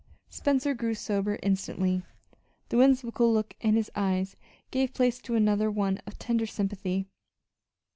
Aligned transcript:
Spencer 0.29 0.73
grew 0.73 0.95
sober 0.95 1.37
instantly. 1.43 2.01
The 2.69 2.77
whimsical 2.77 3.31
look 3.31 3.53
in 3.61 3.75
his 3.75 3.91
eyes 3.95 4.35
gave 4.71 4.95
place 4.95 5.19
to 5.19 5.33
one 5.39 5.99
of 6.07 6.17
tender 6.17 6.47
sympathy. 6.47 7.05